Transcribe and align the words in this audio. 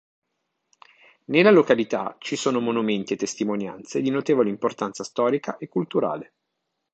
Nella 1.25 1.51
località 1.51 2.15
ci 2.17 2.35
sono 2.35 2.59
monumenti 2.59 3.13
e 3.13 3.17
testimonianze 3.17 4.01
di 4.01 4.09
notevole 4.09 4.49
importanza 4.49 5.03
storica 5.03 5.57
e 5.57 5.67
culturale. 5.67 6.33